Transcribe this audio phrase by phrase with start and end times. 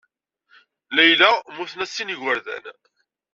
[0.95, 2.65] Layla mmuten-as sin n yigerdan.